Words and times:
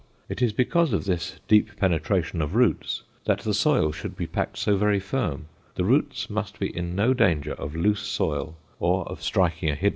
It 0.29 0.41
is 0.41 0.51
because 0.51 0.93
of 0.93 1.05
this 1.05 1.35
deep 1.47 1.75
penetration 1.75 2.41
of 2.41 2.55
roots 2.55 3.03
that 3.25 3.41
the 3.41 3.53
soil 3.53 3.91
should 3.91 4.15
be 4.17 4.25
packed 4.25 4.57
so 4.57 4.75
very 4.75 4.99
firm; 4.99 5.45
the 5.75 5.85
roots 5.85 6.27
must 6.27 6.57
be 6.57 6.75
in 6.75 6.95
no 6.95 7.13
danger 7.13 7.53
of 7.53 7.75
loose 7.75 8.01
soil 8.01 8.57
or 8.79 9.05
of 9.07 9.21
striking 9.21 9.69
a 9.69 9.75
hidden 9.75 9.79
hollow. 9.79 9.89